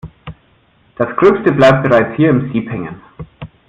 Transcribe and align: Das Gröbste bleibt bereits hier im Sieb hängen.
Das 0.95 1.15
Gröbste 1.15 1.51
bleibt 1.51 1.83
bereits 1.83 2.15
hier 2.15 2.31
im 2.31 2.51
Sieb 2.51 2.67
hängen. 2.71 2.99